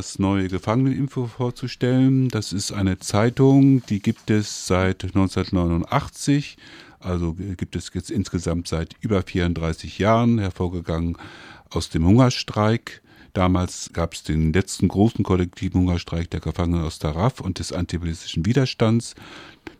das 0.00 0.18
neue 0.18 0.48
Gefangeneninfo 0.48 1.26
vorzustellen. 1.26 2.30
Das 2.30 2.54
ist 2.54 2.72
eine 2.72 2.98
Zeitung, 3.00 3.84
die 3.84 4.00
gibt 4.00 4.30
es 4.30 4.66
seit 4.66 5.04
1989. 5.04 6.56
Also 7.00 7.34
gibt 7.34 7.76
es 7.76 7.90
jetzt 7.92 8.10
insgesamt 8.10 8.66
seit 8.66 8.96
über 9.02 9.20
34 9.20 9.98
Jahren, 9.98 10.38
hervorgegangen 10.38 11.18
aus 11.68 11.90
dem 11.90 12.06
Hungerstreik. 12.06 13.02
Damals 13.34 13.90
gab 13.92 14.14
es 14.14 14.22
den 14.22 14.54
letzten 14.54 14.88
großen 14.88 15.22
kollektiven 15.22 15.82
Hungerstreik 15.82 16.30
der 16.30 16.40
Gefangenen 16.40 16.86
aus 16.86 16.98
der 16.98 17.14
RAF 17.14 17.40
und 17.40 17.58
des 17.58 17.70
antipolitischen 17.70 18.46
Widerstands. 18.46 19.14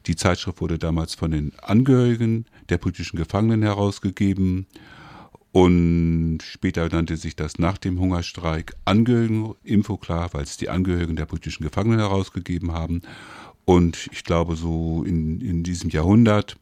Die 0.07 0.16
Zeitschrift 0.16 0.61
wurde 0.61 0.79
damals 0.79 1.14
von 1.14 1.30
den 1.30 1.52
Angehörigen 1.62 2.45
der 2.68 2.77
politischen 2.77 3.16
Gefangenen 3.16 3.62
herausgegeben 3.62 4.66
und 5.52 6.38
später 6.42 6.88
nannte 6.88 7.16
sich 7.16 7.34
das 7.34 7.58
nach 7.58 7.76
dem 7.76 7.98
Hungerstreik 7.98 8.74
Angehörigeninfo 8.84 9.96
klar, 9.96 10.30
weil 10.32 10.44
es 10.44 10.56
die 10.56 10.68
Angehörigen 10.68 11.16
der 11.16 11.26
politischen 11.26 11.64
Gefangenen 11.64 11.98
herausgegeben 11.98 12.72
haben. 12.72 13.02
Und 13.64 14.08
ich 14.12 14.22
glaube, 14.22 14.55
so 14.55 15.02
in, 15.05 15.41
in 15.41 15.62
diesem 15.64 15.91
Jahrhundert, 15.91 16.56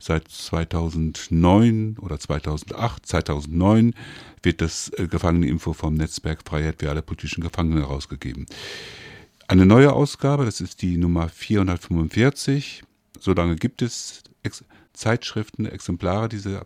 seit 0.00 0.26
2009 0.26 1.98
oder 2.00 2.18
2008, 2.18 3.06
2009, 3.06 3.94
wird 4.42 4.60
das 4.60 4.90
äh, 4.96 5.06
Gefangeneninfo 5.06 5.72
vom 5.72 5.94
Netzwerk 5.94 6.42
Freiheit 6.44 6.80
für 6.80 6.90
alle 6.90 7.02
politischen 7.02 7.42
Gefangenen 7.42 7.78
herausgegeben. 7.78 8.46
Eine 9.46 9.66
neue 9.66 9.92
Ausgabe, 9.92 10.44
das 10.44 10.60
ist 10.60 10.82
die 10.82 10.96
Nummer 10.96 11.28
445. 11.28 12.82
So 13.20 13.34
lange 13.34 13.54
gibt 13.54 13.82
es 13.82 14.22
Ex 14.42 14.64
Zeitschriften, 14.94 15.64
Exemplare 15.64 16.28
dieser 16.28 16.64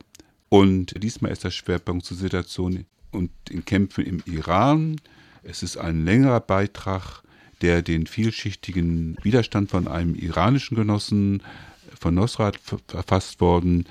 und 0.48 1.02
diesmal 1.02 1.32
ist 1.32 1.44
der 1.44 1.50
Schwerpunkt 1.50 2.04
zur 2.04 2.16
Situation 2.16 2.86
und 3.10 3.30
den 3.48 3.64
Kämpfen 3.64 4.04
im 4.04 4.22
Iran. 4.26 5.00
Es 5.42 5.62
ist 5.62 5.76
ein 5.76 6.04
längerer 6.04 6.40
Beitrag, 6.40 7.22
der 7.62 7.82
den 7.82 8.06
vielschichtigen 8.06 9.16
Widerstand 9.22 9.70
von 9.70 9.88
einem 9.88 10.14
iranischen 10.14 10.76
Genossen 10.76 11.42
von 11.98 12.14
Nosrat 12.14 12.58
verfasst 12.86 13.40
worden, 13.40 13.86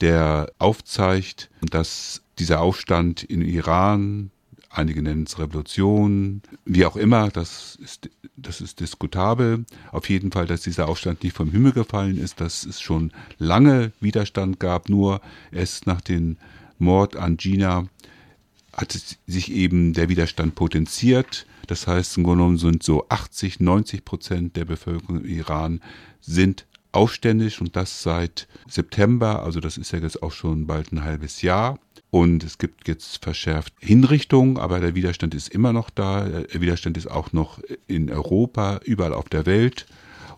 der 0.00 0.52
aufzeigt, 0.58 1.50
dass 1.60 2.22
dieser 2.38 2.60
Aufstand 2.60 3.24
in 3.24 3.42
Iran 3.42 4.30
Einige 4.70 5.02
nennen 5.02 5.24
es 5.24 5.38
Revolution, 5.38 6.42
wie 6.64 6.84
auch 6.84 6.96
immer, 6.96 7.30
das 7.30 7.78
ist, 7.82 8.10
das 8.36 8.60
ist 8.60 8.80
diskutabel. 8.80 9.64
Auf 9.92 10.10
jeden 10.10 10.30
Fall, 10.30 10.46
dass 10.46 10.62
dieser 10.62 10.88
Aufstand 10.88 11.24
nicht 11.24 11.34
vom 11.34 11.50
Himmel 11.50 11.72
gefallen 11.72 12.18
ist, 12.18 12.40
dass 12.40 12.66
es 12.66 12.80
schon 12.80 13.12
lange 13.38 13.92
Widerstand 14.00 14.60
gab, 14.60 14.88
nur 14.88 15.20
erst 15.52 15.86
nach 15.86 16.02
dem 16.02 16.36
Mord 16.78 17.16
an 17.16 17.36
Gina 17.38 17.88
hat 18.74 18.96
sich 19.26 19.50
eben 19.50 19.92
der 19.92 20.08
Widerstand 20.08 20.54
potenziert. 20.54 21.46
Das 21.66 21.86
heißt, 21.86 22.16
im 22.16 22.24
Grunde 22.24 22.38
genommen 22.38 22.58
sind 22.58 22.82
so 22.82 23.08
80, 23.08 23.60
90 23.60 24.04
Prozent 24.04 24.56
der 24.56 24.64
Bevölkerung 24.64 25.24
im 25.24 25.28
Iran 25.28 25.80
sind 26.20 26.66
aufständisch 26.92 27.60
und 27.60 27.76
das 27.76 28.02
seit 28.02 28.48
September, 28.68 29.42
also 29.42 29.60
das 29.60 29.76
ist 29.76 29.92
ja 29.92 29.98
jetzt 29.98 30.22
auch 30.22 30.32
schon 30.32 30.66
bald 30.66 30.92
ein 30.92 31.04
halbes 31.04 31.42
Jahr. 31.42 31.78
Und 32.10 32.42
es 32.42 32.56
gibt 32.56 32.88
jetzt 32.88 33.22
verschärft 33.22 33.74
Hinrichtungen, 33.80 34.56
aber 34.56 34.80
der 34.80 34.94
Widerstand 34.94 35.34
ist 35.34 35.48
immer 35.48 35.72
noch 35.72 35.90
da. 35.90 36.24
Der 36.24 36.60
Widerstand 36.60 36.96
ist 36.96 37.10
auch 37.10 37.32
noch 37.32 37.60
in 37.86 38.10
Europa, 38.10 38.80
überall 38.84 39.12
auf 39.12 39.28
der 39.28 39.44
Welt. 39.44 39.86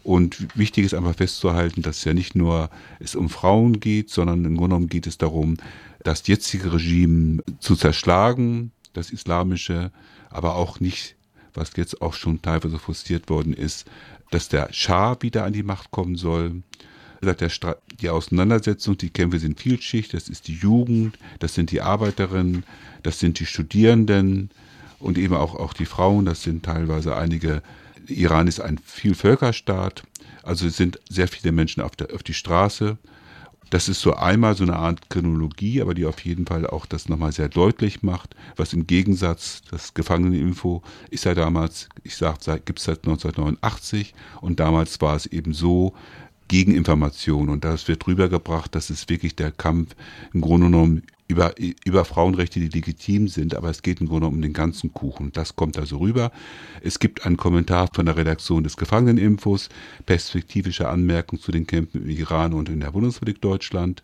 Und 0.02 0.48
wichtig 0.58 0.86
ist 0.86 0.94
einfach 0.94 1.14
festzuhalten, 1.14 1.82
dass 1.82 1.98
es 1.98 2.04
ja 2.04 2.14
nicht 2.14 2.34
nur 2.34 2.70
es 2.98 3.14
um 3.14 3.28
Frauen 3.28 3.80
geht, 3.80 4.10
sondern 4.10 4.44
im 4.44 4.56
Grunde 4.56 4.74
genommen 4.74 4.88
geht 4.88 5.06
es 5.06 5.18
darum, 5.18 5.58
das 6.02 6.26
jetzige 6.26 6.72
Regime 6.72 7.42
zu 7.60 7.76
zerschlagen, 7.76 8.72
das 8.92 9.10
islamische, 9.10 9.92
aber 10.30 10.56
auch 10.56 10.80
nicht, 10.80 11.16
was 11.54 11.72
jetzt 11.76 12.00
auch 12.00 12.14
schon 12.14 12.41
teilweise 12.41 12.78
frustriert 12.78 13.28
worden 13.28 13.52
ist, 13.52 13.88
dass 14.30 14.48
der 14.48 14.72
Schah 14.72 15.16
wieder 15.20 15.44
an 15.44 15.52
die 15.52 15.62
Macht 15.62 15.91
kommen 15.91 16.16
soll 16.16 16.62
die 18.00 18.08
Auseinandersetzung, 18.08 18.96
die 18.96 19.10
Kämpfe 19.10 19.38
sind 19.38 19.60
vielschichtig. 19.60 20.12
Das 20.12 20.28
ist 20.28 20.48
die 20.48 20.54
Jugend, 20.54 21.19
das 21.38 21.54
sind 21.54 21.70
die 21.70 21.82
Arbeiterinnen, 21.82 22.64
das 23.03 23.19
sind 23.19 23.38
die 23.41 23.47
Studierenden 23.47 24.50
und 24.98 25.19
eben 25.19 25.34
auch, 25.34 25.54
auch 25.54 25.72
die 25.72 25.86
Frauen. 25.86 26.25
Das 26.25 26.42
sind 26.42 26.64
teilweise 26.64 27.16
einige. 27.16 27.62
Iran 28.06 28.48
ist 28.48 28.60
ein 28.60 28.78
Vielvölkerstaat, 28.84 30.03
also 30.42 30.66
es 30.66 30.76
sind 30.76 30.98
sehr 31.09 31.28
viele 31.28 31.53
Menschen 31.53 31.82
auf, 31.82 31.94
der, 31.94 32.12
auf 32.14 32.22
die 32.22 32.34
Straße. 32.34 32.98
Das 33.70 33.88
ist 33.88 34.00
so 34.00 34.14
einmal 34.14 34.56
so 34.56 34.64
eine 34.64 34.75
Art 34.75 35.09
Chronologie, 35.10 35.80
aber 35.80 35.94
die 35.94 36.04
auf 36.04 36.25
jeden 36.25 36.47
Fall 36.47 36.66
auch 36.66 36.86
das 36.86 37.09
nochmal 37.09 37.30
sehr 37.30 37.48
deutlich 37.48 38.03
macht, 38.03 38.34
was 38.56 38.72
im 38.72 38.88
Gegensatz, 38.88 39.62
das 39.70 39.94
Gefangeneninfo 39.94 40.82
ist 41.10 41.25
ja 41.25 41.34
damals, 41.34 41.88
ich 42.03 42.16
sage, 42.16 42.60
gibt 42.64 42.80
es 42.80 42.86
seit 42.86 43.04
1989 43.04 44.12
und 44.41 44.59
damals 44.59 45.00
war 45.00 45.14
es 45.14 45.26
eben 45.26 45.53
so, 45.53 45.94
Gegeninformation 46.50 47.49
und 47.49 47.62
das 47.65 47.87
wird 47.87 48.09
rübergebracht, 48.09 48.75
dass 48.75 48.91
es 48.91 49.09
wirklich 49.09 49.37
der 49.37 49.53
Kampf 49.53 49.94
im 50.34 50.41
Grunde 50.41 50.66
genommen 50.66 51.03
über, 51.28 51.55
über 51.84 52.05
Frauenrechte, 52.05 52.59
die 52.59 52.69
legitim 52.69 53.28
sind, 53.28 53.55
aber 53.55 53.71
es 53.71 53.83
geht 53.83 54.00
im 54.00 54.09
Grunde 54.09 54.27
um 54.27 54.43
den 54.43 54.53
ganzen 54.53 54.93
Kuchen. 54.93 55.31
Das 55.31 55.55
kommt 55.55 55.78
also 55.78 55.99
rüber. 55.99 56.33
Es 56.83 56.99
gibt 56.99 57.25
einen 57.25 57.37
Kommentar 57.37 57.89
von 57.94 58.05
der 58.05 58.16
Redaktion 58.16 58.65
des 58.65 58.77
Gefangeneninfos, 58.77 59.69
perspektivische 60.06 60.89
Anmerkungen 60.89 61.41
zu 61.41 61.53
den 61.53 61.69
Kämpfen 61.69 62.03
im 62.03 62.10
Iran 62.10 62.53
und 62.53 62.69
in 62.69 62.81
der 62.81 62.91
Bundesrepublik 62.91 63.41
Deutschland. 63.41 64.03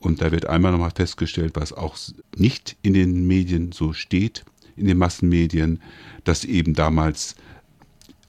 Und 0.00 0.20
da 0.20 0.32
wird 0.32 0.44
einmal 0.44 0.72
nochmal 0.72 0.92
festgestellt, 0.94 1.52
was 1.54 1.72
auch 1.72 1.96
nicht 2.36 2.76
in 2.82 2.92
den 2.92 3.26
Medien 3.26 3.72
so 3.72 3.94
steht, 3.94 4.44
in 4.76 4.86
den 4.86 4.98
Massenmedien, 4.98 5.80
dass 6.24 6.44
eben 6.44 6.74
damals 6.74 7.36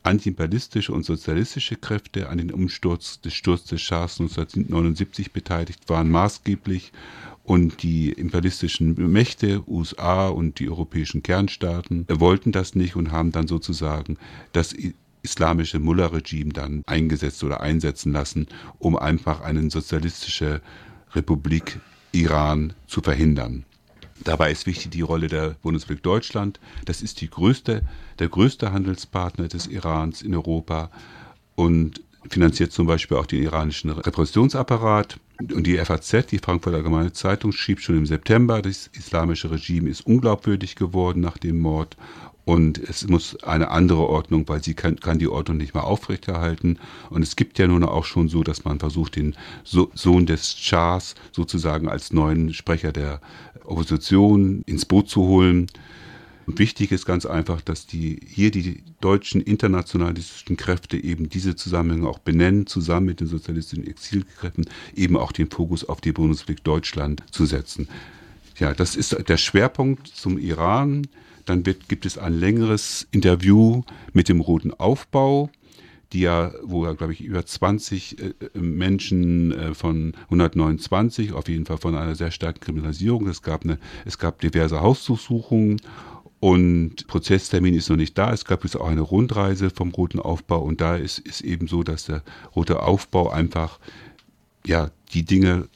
antiimperialistische 0.04 0.94
und 0.94 1.06
sozialistische 1.06 1.76
Kräfte 1.76 2.30
an 2.30 2.38
den 2.38 2.52
Umsturz 2.52 3.22
des 3.22 3.34
Sturz 3.34 3.66
des 3.66 3.82
Schahs 3.82 4.20
1979 4.20 5.32
beteiligt 5.32 5.88
waren, 5.90 6.10
maßgeblich 6.10 6.92
und 7.44 7.84
die 7.84 8.12
imperialistischen 8.12 9.12
Mächte, 9.12 9.64
USA 9.68 10.28
und 10.30 10.60
die 10.60 10.70
europäischen 10.70 11.24
Kernstaaten, 11.24 12.06
wollten 12.10 12.52
das 12.52 12.76
nicht 12.76 12.96
und 12.96 13.12
haben 13.12 13.32
dann 13.32 13.48
sozusagen 13.48 14.18
das 14.54 14.76
islamische 15.24 15.80
Mullah-Regime 15.80 16.54
dann 16.54 16.84
eingesetzt 16.86 17.44
oder 17.44 17.62
einsetzen 17.62 18.12
lassen, 18.12 18.48
um 18.80 18.96
einfach 18.96 19.42
eine 19.42 19.70
sozialistische 19.70 20.62
Republik 21.14 21.80
Iran 22.12 22.74
zu 22.88 23.02
verhindern. 23.02 23.66
Dabei 24.24 24.52
ist 24.52 24.68
wichtig 24.68 24.92
die 24.92 25.02
Rolle 25.02 25.28
der 25.28 25.56
Bundesrepublik 25.62 26.04
Deutschland. 26.04 26.60
Das 26.86 27.02
ist 27.02 27.22
die 27.22 27.30
größte, 27.30 27.82
der 28.20 28.30
größte 28.30 28.72
Handelspartner 28.72 29.48
des 29.48 29.68
Irans 29.68 30.22
in 30.22 30.36
Europa 30.36 30.92
und 31.56 32.02
finanziert 32.30 32.72
zum 32.72 32.86
Beispiel 32.86 33.18
auch 33.18 33.26
den 33.26 33.42
iranischen 33.42 33.90
Repressionsapparat. 33.90 35.20
Und 35.40 35.66
die 35.66 35.78
FAZ, 35.78 36.28
die 36.28 36.38
Frankfurter 36.38 36.78
Allgemeine 36.78 37.14
Zeitung, 37.14 37.52
schrieb 37.52 37.80
schon 37.80 37.98
im 37.98 38.06
September, 38.06 38.62
das 38.62 38.92
islamische 38.94 39.50
Regime 39.50 39.90
ist 39.90 40.06
unglaubwürdig 40.06 40.76
geworden 40.76 41.20
nach 41.20 41.40
dem 41.40 41.60
Mord 41.60 41.98
und 42.44 42.80
es 42.80 43.08
muss 43.08 43.42
eine 43.44 43.70
andere 43.70 44.08
Ordnung, 44.08 44.48
weil 44.48 44.64
sie 44.64 44.74
kann, 44.74 45.00
kann 45.00 45.20
die 45.20 45.28
Ordnung 45.28 45.58
nicht 45.58 45.74
mehr 45.74 45.84
aufrechterhalten. 45.84 46.80
Und 47.10 47.22
es 47.22 47.36
gibt 47.36 47.60
ja 47.60 47.68
nun 47.68 47.84
auch 47.84 48.06
schon 48.06 48.30
so, 48.30 48.44
dass 48.44 48.66
man 48.66 48.80
versucht, 48.80 49.16
den 49.16 49.36
so 49.64 49.92
Sohn 49.94 50.26
des 50.26 50.58
Schahs 50.58 51.16
sozusagen 51.32 51.88
als 51.88 52.12
neuen 52.12 52.54
Sprecher 52.54 52.92
der 52.92 53.22
Opposition 53.64 54.64
ins 54.66 54.86
Boot 54.86 55.08
zu 55.08 55.22
holen. 55.22 55.68
Und 56.48 56.58
wichtig 56.58 56.92
ist 56.92 57.06
ganz 57.06 57.28
einfach, 57.28 57.62
dass 57.62 57.86
die 57.86 58.20
hier 58.26 58.50
die 58.50 58.84
deutschen 59.00 59.40
internationalistischen 59.42 60.58
Kräfte 60.58 60.98
eben 60.98 61.30
diese 61.30 61.56
Zusammenhänge 61.56 62.10
auch 62.10 62.20
benennen, 62.20 62.66
zusammen 62.66 63.06
mit 63.06 63.20
den 63.20 63.28
sozialistischen 63.28 63.86
Exilkräften 63.86 64.66
eben 64.96 65.16
auch 65.16 65.32
den 65.32 65.50
Fokus 65.50 65.88
auf 65.88 66.02
die 66.02 66.12
Bundesrepublik 66.12 66.64
Deutschland 66.64 67.24
zu 67.30 67.46
setzen. 67.46 67.88
Ja, 68.58 68.74
das 68.74 68.96
ist 68.96 69.16
der 69.30 69.38
Schwerpunkt 69.38 70.08
zum 70.08 70.40
Iran. 70.40 71.08
Dann 71.46 71.66
wird, 71.66 71.90
gibt 71.90 72.06
es 72.06 72.18
ein 72.18 72.34
längeres 72.34 73.08
Interview 73.12 73.84
mit 74.14 74.30
dem 74.30 74.42
Roten 74.42 74.74
Aufbau, 74.74 75.50
die 76.14 76.22
ja, 76.22 76.52
wo 76.64 76.86
ja, 76.86 76.94
glaube 76.94 77.14
ich, 77.14 77.22
über 77.22 77.46
20 77.46 78.20
äh, 78.20 78.34
Menschen 78.58 79.52
äh, 79.52 79.74
von 79.74 80.14
129, 80.26 81.34
auf 81.34 81.48
jeden 81.48 81.66
Fall 81.66 81.78
von 81.78 81.96
einer 81.96 82.16
sehr 82.16 82.32
starken 82.32 82.60
Kriminalisierung. 82.60 83.28
Es 83.28 83.42
gab, 83.42 83.64
eine, 83.64 83.78
es 84.06 84.18
gab 84.18 84.42
diverse 84.42 84.82
Hausdurchsuchungen 84.82 85.82
und 86.42 87.08
Prozesstermin 87.08 87.76
ist 87.76 87.90
noch 87.90 87.98
nicht 87.98 88.18
da. 88.18 88.34
Es 88.34 88.46
gab 88.46 88.64
jetzt 88.64 88.76
auch 88.76 88.90
eine 88.90 89.02
Rundreise 89.02 89.70
vom 89.70 89.92
Roten 89.92 90.20
Aufbau 90.20 90.60
und 90.60 90.82
da 90.82 90.96
ist, 90.96 91.20
ist 91.20 91.42
eben 91.42 91.68
so, 91.68 91.84
dass 91.84 92.06
der 92.06 92.24
Rote 92.56 92.82
Aufbau 92.82 93.30
einfach 93.30 93.80
ja, 94.66 94.92
die 95.14 95.24
Dinge 95.24 95.68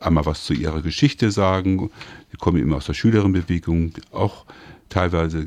einmal 0.00 0.26
was 0.26 0.44
zu 0.44 0.54
ihrer 0.54 0.82
Geschichte 0.82 1.30
sagen. 1.30 1.90
Die 2.32 2.36
kommen 2.36 2.60
immer 2.60 2.76
aus 2.76 2.86
der 2.86 2.94
Schülerinnenbewegung, 2.94 3.92
auch 4.12 4.44
teilweise 4.94 5.44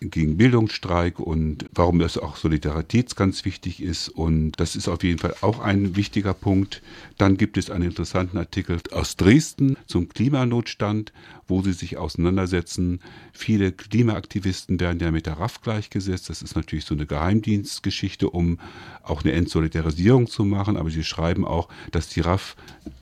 gegen 0.00 0.38
Bildungsstreik 0.38 1.20
und 1.20 1.66
warum 1.74 1.98
das 1.98 2.16
auch 2.16 2.36
Solidarität 2.36 3.14
ganz 3.14 3.44
wichtig 3.44 3.82
ist. 3.82 4.08
Und 4.08 4.52
das 4.52 4.74
ist 4.74 4.88
auf 4.88 5.04
jeden 5.04 5.18
Fall 5.18 5.34
auch 5.42 5.60
ein 5.60 5.96
wichtiger 5.96 6.32
Punkt. 6.32 6.80
Dann 7.18 7.36
gibt 7.36 7.58
es 7.58 7.68
einen 7.68 7.84
interessanten 7.84 8.38
Artikel 8.38 8.80
aus 8.92 9.16
Dresden 9.16 9.76
zum 9.86 10.08
Klimanotstand, 10.08 11.12
wo 11.46 11.60
sie 11.60 11.74
sich 11.74 11.98
auseinandersetzen. 11.98 13.00
Viele 13.34 13.70
Klimaaktivisten 13.70 14.80
werden 14.80 14.98
ja 14.98 15.10
mit 15.10 15.26
der 15.26 15.38
RAF 15.38 15.60
gleichgesetzt. 15.60 16.30
Das 16.30 16.40
ist 16.40 16.56
natürlich 16.56 16.86
so 16.86 16.94
eine 16.94 17.04
Geheimdienstgeschichte, 17.04 18.30
um 18.30 18.58
auch 19.02 19.24
eine 19.24 19.32
Entsolidarisierung 19.32 20.26
zu 20.26 20.46
machen. 20.46 20.78
Aber 20.78 20.88
sie 20.88 21.04
schreiben 21.04 21.44
auch, 21.44 21.68
dass 21.90 22.08
die 22.08 22.20
RAF 22.20 22.56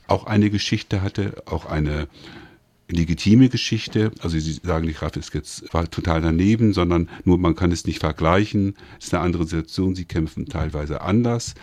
auch 0.09 0.27
eine 0.27 0.51
Geschichte 0.51 1.03
hatte, 1.03 1.41
auch 1.47 1.67
eine 1.67 2.09
legitime 2.88 3.49
Geschichte. 3.49 4.12
Also 4.20 4.38
Sie 4.38 4.52
sagen, 4.52 4.87
die 4.87 4.93
RAF 4.93 5.17
ist 5.17 5.35
jetzt 5.35 5.73
war 5.73 5.90
total 5.90 6.20
daneben, 6.23 6.73
sondern 6.73 7.08
nur 7.25 7.38
man 7.38 7.55
kann 7.55 7.73
es 7.73 7.87
nicht 7.87 8.00
vergleichen. 8.00 8.76
Es 8.99 9.06
ist 9.06 9.14
eine 9.14 9.23
andere 9.23 9.44
Situation. 9.44 9.94
Sie 9.94 10.05
kämpfen 10.05 10.46
teilweise 10.46 11.02
anders. 11.02 11.55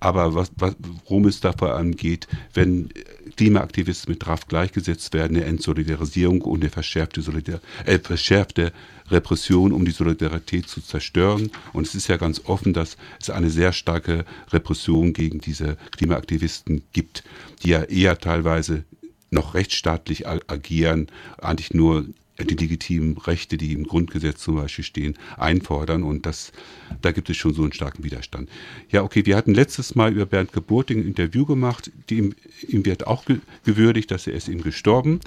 Aber 0.00 0.34
was, 0.34 0.50
was, 0.56 0.74
worum 1.04 1.26
es 1.26 1.38
da 1.38 1.52
vor 1.52 1.76
allem 1.76 1.94
geht, 1.94 2.26
wenn 2.54 2.88
Klimaaktivisten 3.36 4.12
mit 4.12 4.26
RAF 4.26 4.48
gleichgesetzt 4.48 5.14
werden, 5.14 5.36
eine 5.36 5.46
Entsolidarisierung 5.46 6.40
und 6.42 6.60
eine 6.60 6.70
verschärfte, 6.70 7.22
Solidar 7.22 7.60
äh, 7.86 8.00
verschärfte 8.00 8.72
Repression, 9.10 9.72
um 9.72 9.84
die 9.84 9.92
Solidarität 9.92 10.68
zu 10.68 10.80
zerstören. 10.80 11.52
Und 11.72 11.86
es 11.86 11.94
ist 11.94 12.08
ja 12.08 12.16
ganz 12.16 12.42
offen, 12.46 12.72
dass 12.72 12.96
es 13.20 13.30
eine 13.30 13.48
sehr 13.48 13.72
starke 13.72 14.24
Repression 14.50 15.12
gegen 15.12 15.40
diese 15.40 15.76
Klimaaktivisten 15.92 16.82
gibt, 16.92 17.22
die 17.62 17.68
ja 17.68 17.82
eher 17.84 18.18
teilweise 18.18 18.84
noch 19.32 19.54
rechtsstaatlich 19.54 20.26
agieren, 20.26 21.08
eigentlich 21.38 21.74
nur 21.74 22.06
die 22.38 22.54
legitimen 22.54 23.16
Rechte, 23.18 23.56
die 23.56 23.72
im 23.72 23.84
Grundgesetz 23.84 24.42
zum 24.42 24.56
Beispiel 24.56 24.84
stehen, 24.84 25.14
einfordern. 25.36 26.02
Und 26.02 26.26
das, 26.26 26.52
da 27.00 27.12
gibt 27.12 27.30
es 27.30 27.36
schon 27.36 27.54
so 27.54 27.62
einen 27.62 27.72
starken 27.72 28.04
Widerstand. 28.04 28.48
Ja, 28.90 29.02
okay, 29.02 29.26
wir 29.26 29.36
hatten 29.36 29.54
letztes 29.54 29.94
Mal 29.94 30.12
über 30.12 30.26
Bernd 30.26 30.52
Geburting 30.52 31.00
ein 31.00 31.08
Interview 31.08 31.44
gemacht. 31.44 31.90
Die, 32.08 32.18
ihm, 32.18 32.34
ihm 32.66 32.84
wird 32.84 33.06
auch 33.06 33.24
gewürdigt, 33.64 34.10
dass 34.10 34.26
er 34.26 34.34
ist 34.34 34.48
ihm 34.48 34.62
gestorben. 34.62 35.20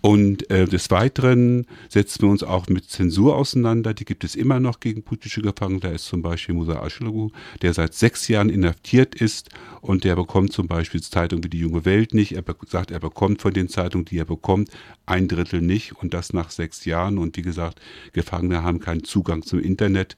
Und 0.00 0.48
äh, 0.50 0.66
des 0.66 0.90
Weiteren 0.90 1.66
setzen 1.88 2.22
wir 2.22 2.30
uns 2.30 2.42
auch 2.42 2.68
mit 2.68 2.88
Zensur 2.88 3.36
auseinander. 3.36 3.92
Die 3.92 4.04
gibt 4.04 4.24
es 4.24 4.34
immer 4.34 4.58
noch 4.58 4.80
gegen 4.80 5.02
politische 5.02 5.42
Gefangene. 5.42 5.80
Da 5.80 5.88
ist 5.90 6.06
zum 6.06 6.22
Beispiel 6.22 6.54
Musa 6.54 6.80
Aschlagu, 6.80 7.30
der 7.60 7.74
seit 7.74 7.94
sechs 7.94 8.26
Jahren 8.28 8.48
inhaftiert 8.48 9.14
ist 9.14 9.50
und 9.82 10.04
der 10.04 10.16
bekommt 10.16 10.52
zum 10.52 10.68
Beispiel 10.68 11.02
Zeitungen 11.02 11.44
wie 11.44 11.50
die 11.50 11.58
Junge 11.58 11.84
Welt 11.84 12.14
nicht. 12.14 12.32
Er 12.32 12.44
sagt, 12.66 12.90
er 12.90 13.00
bekommt 13.00 13.42
von 13.42 13.52
den 13.52 13.68
Zeitungen, 13.68 14.06
die 14.06 14.18
er 14.18 14.24
bekommt, 14.24 14.70
ein 15.04 15.28
Drittel 15.28 15.60
nicht 15.60 15.92
und 15.96 16.14
das 16.14 16.32
nach 16.32 16.50
sechs 16.50 16.84
Jahren. 16.86 17.18
Und 17.18 17.36
wie 17.36 17.42
gesagt, 17.42 17.80
Gefangene 18.12 18.62
haben 18.62 18.80
keinen 18.80 19.04
Zugang 19.04 19.42
zum 19.42 19.60
Internet. 19.60 20.16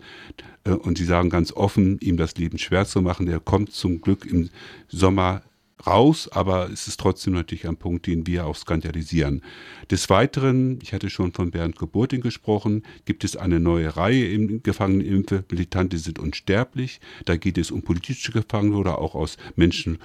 Äh, 0.64 0.70
und 0.70 0.98
sie 0.98 1.04
sagen 1.04 1.30
ganz 1.30 1.52
offen, 1.52 1.98
ihm 2.00 2.16
das 2.16 2.36
Leben 2.36 2.58
schwer 2.58 2.86
zu 2.86 3.02
machen. 3.02 3.26
Er 3.28 3.40
kommt 3.40 3.72
zum 3.72 4.00
Glück 4.00 4.26
im 4.26 4.50
Sommer 4.88 5.42
raus, 5.86 6.28
aber 6.30 6.70
es 6.70 6.88
ist 6.88 7.00
trotzdem 7.00 7.34
natürlich 7.34 7.66
ein 7.66 7.76
Punkt, 7.76 8.06
den 8.06 8.26
wir 8.26 8.46
auch 8.46 8.56
skandalisieren. 8.56 9.42
Des 9.90 10.08
Weiteren, 10.10 10.78
ich 10.82 10.92
hatte 10.92 11.10
schon 11.10 11.32
von 11.32 11.50
Bernd 11.50 11.78
Geburting 11.78 12.20
gesprochen, 12.20 12.82
gibt 13.04 13.24
es 13.24 13.36
eine 13.36 13.60
neue 13.60 13.96
Reihe 13.96 14.28
im 14.28 14.62
Gefangenenimpfe, 14.62 15.44
Militante 15.50 15.98
sind 15.98 16.18
unsterblich. 16.18 17.00
Da 17.24 17.36
geht 17.36 17.58
es 17.58 17.70
um 17.70 17.82
politische 17.82 18.32
Gefangene 18.32 18.76
oder 18.76 18.98
auch 18.98 19.14
aus 19.14 19.36
Menschen 19.56 19.98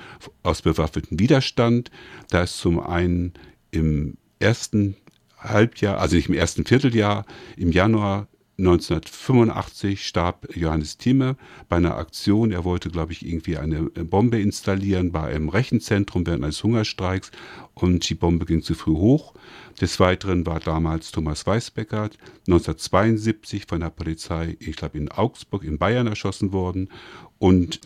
aus 0.44 0.62
bewaffnetem 0.62 1.20
Widerstand. 1.20 1.92
Da 2.30 2.44
ist 2.44 2.58
zum 2.58 2.80
einen 2.80 3.34
im 3.72 4.18
ersten 4.40 4.96
Halbjahr, 5.40 6.00
also 6.00 6.16
nicht 6.16 6.30
im 6.30 6.36
ersten 6.36 6.66
Vierteljahr, 6.66 7.26
im 7.56 7.72
Januar 7.72 8.28
1985 8.60 10.08
starb 10.08 10.48
Johannes 10.56 10.98
Thieme 10.98 11.38
bei 11.70 11.76
einer 11.76 11.96
Aktion. 11.96 12.52
Er 12.52 12.64
wollte, 12.64 12.90
glaube 12.90 13.12
ich, 13.12 13.24
irgendwie 13.24 13.58
eine 13.58 13.84
Bombe 13.84 14.42
installieren 14.42 15.12
bei 15.12 15.36
einem 15.36 15.50
Rechenzentrum 15.50 16.26
während 16.26 16.44
eines 16.44 16.64
Hungerstreiks 16.64 17.32
und 17.76 18.10
die 18.10 18.16
Bombe 18.16 18.46
ging 18.46 18.64
zu 18.64 18.74
früh 18.74 18.96
hoch. 18.96 19.36
Des 19.80 20.00
Weiteren 20.00 20.46
war 20.48 20.60
damals 20.60 21.12
Thomas 21.12 21.46
Weisbecker 21.46 22.10
1972 22.48 23.66
von 23.68 23.82
der 23.82 23.92
Polizei, 23.92 24.58
ich 24.60 24.76
glaube 24.76 24.98
in 24.98 25.12
Augsburg 25.12 25.64
in 25.64 25.78
Bayern 25.78 26.08
erschossen 26.08 26.52
worden 26.52 26.90
und 27.38 27.80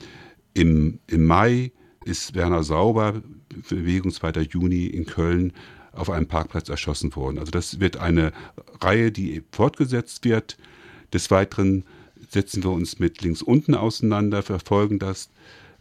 im, 0.53 0.99
im 1.07 1.25
Mai 1.25 1.73
ist 2.05 2.33
Werner 2.33 2.63
Sauber, 2.63 3.21
Bewegung 3.69 4.11
2. 4.11 4.47
Juni 4.49 4.87
in 4.87 5.05
Köln, 5.05 5.51
auf 5.93 6.09
einem 6.09 6.27
Parkplatz 6.27 6.69
erschossen 6.69 7.15
worden. 7.15 7.37
Also 7.37 7.51
das 7.51 7.79
wird 7.79 7.97
eine 7.97 8.31
Reihe, 8.79 9.11
die 9.11 9.43
fortgesetzt 9.51 10.23
wird. 10.25 10.57
Des 11.13 11.31
Weiteren 11.31 11.85
setzen 12.29 12.63
wir 12.63 12.71
uns 12.71 12.99
mit 12.99 13.21
links 13.21 13.41
unten 13.41 13.75
auseinander, 13.75 14.43
verfolgen 14.43 14.99
das. 14.99 15.29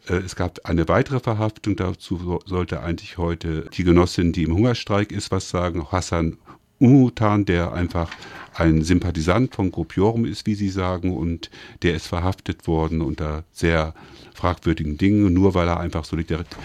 Äh, 0.08 0.14
es 0.14 0.36
gab 0.36 0.64
eine 0.64 0.88
weitere 0.88 1.20
Verhaftung, 1.20 1.76
dazu 1.76 2.40
sollte 2.46 2.80
eigentlich 2.80 3.18
heute 3.18 3.68
die 3.72 3.84
Genossin, 3.84 4.32
die 4.32 4.44
im 4.44 4.54
Hungerstreik 4.54 5.12
ist, 5.12 5.30
was 5.30 5.50
sagen. 5.50 5.86
Hassan 5.90 6.38
Umutan, 6.80 7.44
der 7.44 7.72
einfach 7.72 8.10
ein 8.54 8.82
Sympathisant 8.82 9.54
von 9.54 9.70
Gruppiorum 9.70 10.24
ist, 10.24 10.46
wie 10.46 10.54
Sie 10.54 10.68
sagen, 10.68 11.16
und 11.16 11.50
der 11.82 11.94
ist 11.94 12.06
verhaftet 12.06 12.66
worden 12.66 13.00
unter 13.00 13.44
sehr 13.52 13.94
fragwürdigen 14.34 14.96
Dingen, 14.96 15.32
nur 15.32 15.54
weil 15.54 15.68
er 15.68 15.78
einfach 15.78 16.04
Solidarität, 16.04 16.56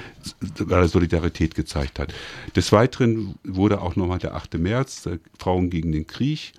er 0.69 0.87
Solidarität 0.87 1.55
gezeigt 1.55 1.99
hat. 1.99 2.13
Des 2.55 2.71
Weiteren 2.71 3.35
wurde 3.43 3.81
auch 3.81 3.95
nochmal 3.95 4.19
der 4.19 4.35
8. 4.35 4.55
März, 4.57 5.05
äh, 5.05 5.19
Frauen 5.37 5.69
gegen 5.69 5.91
den 5.91 6.07
Krieg, 6.07 6.53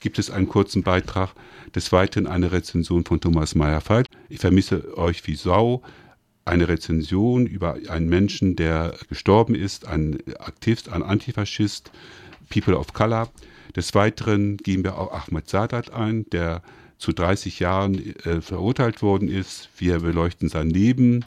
gibt 0.00 0.18
es 0.18 0.30
einen 0.30 0.48
kurzen 0.48 0.82
Beitrag. 0.82 1.30
Des 1.74 1.90
Weiteren 1.92 2.26
eine 2.26 2.52
Rezension 2.52 3.04
von 3.04 3.20
Thomas 3.20 3.54
Meyer-Falk. 3.54 4.06
Ich 4.28 4.38
vermisse 4.40 4.96
euch 4.96 5.26
wie 5.26 5.34
Sau. 5.34 5.82
Eine 6.44 6.68
Rezension 6.68 7.46
über 7.46 7.76
einen 7.88 8.08
Menschen, 8.08 8.56
der 8.56 8.94
gestorben 9.08 9.54
ist, 9.54 9.86
ein 9.86 10.18
Aktivist, 10.38 10.88
ein 10.88 11.02
Antifaschist, 11.02 11.90
People 12.48 12.76
of 12.76 12.92
Color. 12.92 13.28
Des 13.76 13.94
Weiteren 13.94 14.56
gehen 14.56 14.84
wir 14.84 14.98
auch 14.98 15.12
Ahmed 15.12 15.48
Sadat 15.48 15.92
ein, 15.92 16.28
der 16.30 16.62
zu 16.98 17.12
30 17.12 17.60
Jahren 17.60 18.16
äh, 18.24 18.40
verurteilt 18.40 19.02
worden 19.02 19.28
ist. 19.28 19.68
Wir 19.78 20.00
beleuchten 20.00 20.48
sein 20.48 20.70
Leben. 20.70 21.24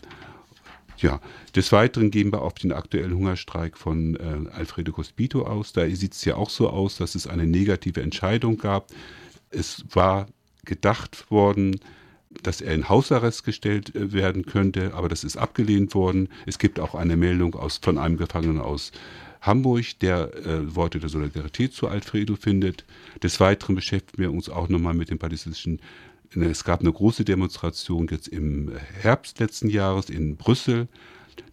Ja, 0.97 1.19
des 1.55 1.71
Weiteren 1.71 2.11
gehen 2.11 2.31
wir 2.31 2.41
auf 2.41 2.53
den 2.55 2.71
aktuellen 2.71 3.15
Hungerstreik 3.15 3.77
von 3.77 4.15
äh, 4.15 4.49
Alfredo 4.53 4.91
Cospito 4.91 5.43
aus. 5.43 5.73
Da 5.73 5.87
sieht 5.89 6.13
es 6.13 6.25
ja 6.25 6.35
auch 6.35 6.49
so 6.49 6.69
aus, 6.69 6.97
dass 6.97 7.15
es 7.15 7.25
eine 7.25 7.47
negative 7.47 8.01
Entscheidung 8.01 8.57
gab. 8.57 8.87
Es 9.49 9.83
war 9.91 10.27
gedacht 10.63 11.31
worden, 11.31 11.79
dass 12.43 12.61
er 12.61 12.73
in 12.73 12.87
Hausarrest 12.87 13.43
gestellt 13.43 13.95
äh, 13.95 14.13
werden 14.13 14.45
könnte, 14.45 14.93
aber 14.93 15.09
das 15.09 15.23
ist 15.23 15.37
abgelehnt 15.37 15.95
worden. 15.95 16.29
Es 16.45 16.59
gibt 16.59 16.79
auch 16.79 16.95
eine 16.95 17.17
Meldung 17.17 17.55
aus, 17.55 17.77
von 17.77 17.97
einem 17.97 18.17
Gefangenen 18.17 18.59
aus 18.59 18.91
Hamburg, 19.41 19.99
der 19.99 20.33
äh, 20.45 20.75
Worte 20.75 20.99
der 20.99 21.09
Solidarität 21.09 21.73
zu 21.73 21.87
Alfredo 21.87 22.35
findet. 22.35 22.85
Des 23.21 23.39
Weiteren 23.39 23.75
beschäftigen 23.75 24.21
wir 24.21 24.31
uns 24.31 24.49
auch 24.49 24.69
nochmal 24.69 24.93
mit 24.93 25.09
dem 25.09 25.19
palästinensischen 25.19 25.79
es 26.33 26.63
gab 26.63 26.79
eine 26.79 26.93
große 26.93 27.25
Demonstration 27.25 28.07
jetzt 28.09 28.29
im 28.29 28.71
Herbst 29.01 29.39
letzten 29.39 29.69
Jahres 29.69 30.09
in 30.09 30.37
Brüssel. 30.37 30.87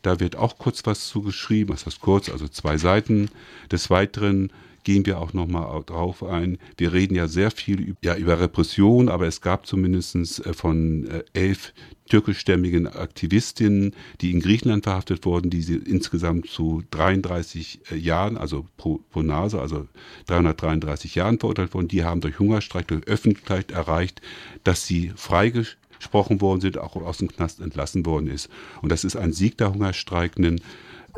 Da 0.02 0.20
wird 0.20 0.36
auch 0.36 0.58
kurz 0.58 0.86
was 0.86 1.08
zugeschrieben, 1.08 1.74
was 1.74 1.86
heißt 1.86 2.00
kurz, 2.00 2.28
also 2.28 2.46
zwei 2.46 2.78
Seiten. 2.78 3.28
Des 3.72 3.90
Weiteren 3.90 4.52
gehen 4.88 5.04
wir 5.04 5.20
auch 5.20 5.34
nochmal 5.34 5.82
drauf 5.84 6.22
ein. 6.22 6.56
Wir 6.78 6.94
reden 6.94 7.14
ja 7.14 7.28
sehr 7.28 7.50
viel 7.50 7.94
ja, 8.02 8.16
über 8.16 8.40
Repression, 8.40 9.10
aber 9.10 9.26
es 9.26 9.42
gab 9.42 9.66
zumindest 9.66 10.46
äh, 10.46 10.54
von 10.54 11.06
äh, 11.08 11.24
elf 11.34 11.74
türkischstämmigen 12.08 12.86
Aktivistinnen, 12.86 13.94
die 14.22 14.32
in 14.32 14.40
Griechenland 14.40 14.84
verhaftet 14.84 15.26
wurden, 15.26 15.50
die 15.50 15.60
sie 15.60 15.74
insgesamt 15.74 16.48
zu 16.48 16.82
33 16.90 17.80
äh, 17.90 17.96
Jahren, 17.96 18.38
also 18.38 18.64
pro, 18.78 19.00
pro 19.10 19.20
Nase, 19.20 19.60
also 19.60 19.86
333 20.24 21.16
Jahren 21.16 21.38
verurteilt 21.38 21.74
wurden. 21.74 21.88
Die 21.88 22.04
haben 22.04 22.22
durch 22.22 22.38
Hungerstreik, 22.38 22.88
durch 22.88 23.06
Öffentlichkeit 23.06 23.72
erreicht, 23.72 24.22
dass 24.64 24.86
sie 24.86 25.12
freigesprochen 25.16 26.40
worden 26.40 26.62
sind, 26.62 26.78
auch 26.78 26.96
aus 26.96 27.18
dem 27.18 27.28
Knast 27.28 27.60
entlassen 27.60 28.06
worden 28.06 28.28
ist. 28.28 28.48
Und 28.80 28.90
das 28.90 29.04
ist 29.04 29.16
ein 29.16 29.34
Sieg 29.34 29.58
der 29.58 29.74
Hungerstreikenden. 29.74 30.62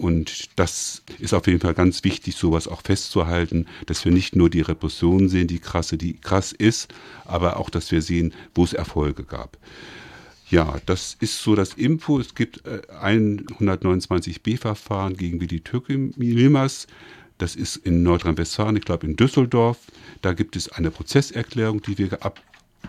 Und 0.00 0.48
das 0.56 1.02
ist 1.18 1.34
auf 1.34 1.46
jeden 1.46 1.60
Fall 1.60 1.74
ganz 1.74 2.04
wichtig, 2.04 2.34
sowas 2.34 2.66
auch 2.66 2.80
festzuhalten, 2.82 3.66
dass 3.84 4.04
wir 4.04 4.12
nicht 4.12 4.34
nur 4.34 4.48
die 4.48 4.62
Repression 4.62 5.28
sehen, 5.28 5.46
die 5.46 5.58
krasse, 5.58 5.98
die 5.98 6.14
krass 6.14 6.52
ist, 6.52 6.92
aber 7.26 7.58
auch, 7.58 7.68
dass 7.68 7.92
wir 7.92 8.00
sehen, 8.00 8.32
wo 8.54 8.64
es 8.64 8.72
Erfolge 8.72 9.24
gab. 9.24 9.58
Ja, 10.48 10.80
das 10.86 11.16
ist 11.20 11.42
so 11.42 11.54
das 11.54 11.74
Info. 11.74 12.18
Es 12.18 12.34
gibt 12.34 12.66
äh, 12.66 12.80
ein 12.98 13.44
129b-Verfahren 13.60 15.16
gegen 15.16 15.40
Willi 15.40 15.62
Yilmaz. 16.18 16.86
Das 17.36 17.54
ist 17.54 17.76
in 17.76 18.02
Nordrhein-Westfalen, 18.02 18.76
ich 18.76 18.84
glaube 18.84 19.06
in 19.06 19.16
Düsseldorf. 19.16 19.78
Da 20.22 20.32
gibt 20.32 20.56
es 20.56 20.70
eine 20.72 20.90
Prozesserklärung, 20.90 21.82
die, 21.82 21.98
wir 21.98 22.24
ab, 22.24 22.40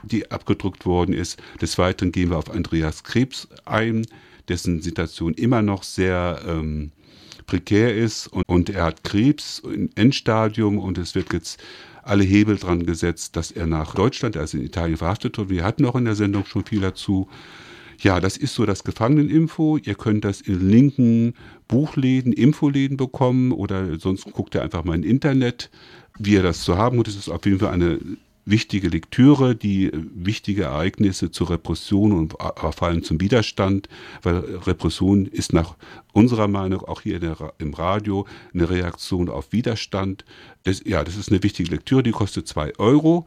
die 0.03 0.31
abgedruckt 0.31 0.85
worden 0.85 1.13
ist. 1.13 1.41
Des 1.61 1.77
Weiteren 1.77 2.11
gehen 2.13 2.29
wir 2.29 2.37
auf 2.37 2.49
Andreas 2.49 3.03
Krebs 3.03 3.49
ein, 3.65 4.07
dessen 4.47 4.81
Situation 4.81 5.33
immer 5.33 5.61
noch 5.61 5.83
sehr 5.83 6.41
ähm, 6.47 6.91
prekär 7.51 7.93
ist 7.93 8.27
und, 8.27 8.47
und 8.47 8.69
er 8.69 8.85
hat 8.85 9.03
Krebs 9.03 9.59
im 9.59 9.89
Endstadium 9.95 10.79
und 10.79 10.97
es 10.97 11.15
wird 11.15 11.33
jetzt 11.33 11.61
alle 12.01 12.23
Hebel 12.23 12.55
dran 12.55 12.85
gesetzt, 12.85 13.35
dass 13.35 13.51
er 13.51 13.67
nach 13.67 13.93
Deutschland, 13.93 14.37
also 14.37 14.57
in 14.57 14.63
Italien 14.63 14.95
verhaftet 14.95 15.37
wird. 15.37 15.49
Wir 15.49 15.65
hatten 15.65 15.85
auch 15.85 15.95
in 15.95 16.05
der 16.05 16.15
Sendung 16.15 16.45
schon 16.45 16.63
viel 16.63 16.79
dazu. 16.79 17.27
Ja, 17.99 18.21
das 18.21 18.37
ist 18.37 18.55
so 18.55 18.65
das 18.65 18.85
Gefangeneninfo. 18.85 19.77
Ihr 19.83 19.95
könnt 19.95 20.23
das 20.23 20.39
in 20.39 20.69
linken 20.69 21.33
Buchläden, 21.67 22.31
Infoläden 22.31 22.95
bekommen 22.95 23.51
oder 23.51 23.99
sonst 23.99 24.31
guckt 24.31 24.55
ihr 24.55 24.61
einfach 24.61 24.85
mal 24.85 24.95
im 24.95 25.03
Internet, 25.03 25.69
wie 26.17 26.35
ihr 26.35 26.43
das 26.43 26.61
zu 26.61 26.77
haben. 26.77 26.99
Und 26.99 27.09
es 27.09 27.17
ist 27.17 27.27
auf 27.27 27.45
jeden 27.45 27.59
Fall 27.59 27.73
eine 27.73 27.99
wichtige 28.45 28.89
Lektüre, 28.89 29.55
die 29.55 29.91
wichtige 29.93 30.63
Ereignisse 30.63 31.31
zur 31.31 31.51
Repression 31.51 32.11
und 32.11 32.33
vor 32.33 32.87
allem 32.87 33.03
zum 33.03 33.21
Widerstand, 33.21 33.87
weil 34.23 34.37
Repression 34.37 35.25
ist 35.25 35.53
nach 35.53 35.75
unserer 36.13 36.47
Meinung 36.47 36.81
auch 36.81 37.01
hier 37.01 37.19
der, 37.19 37.53
im 37.59 37.73
Radio 37.73 38.25
eine 38.53 38.69
Reaktion 38.69 39.29
auf 39.29 39.51
Widerstand. 39.51 40.25
Das, 40.63 40.81
ja, 40.85 41.03
das 41.03 41.15
ist 41.15 41.29
eine 41.29 41.43
wichtige 41.43 41.71
Lektüre, 41.71 42.03
die 42.03 42.11
kostet 42.11 42.47
zwei 42.47 42.73
Euro. 42.77 43.25